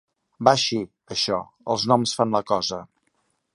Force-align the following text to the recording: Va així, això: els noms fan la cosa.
Va 0.47 0.53
així, 0.59 0.79
això: 1.17 1.37
els 1.75 1.85
noms 1.93 2.17
fan 2.21 2.35
la 2.39 2.43
cosa. 2.55 2.83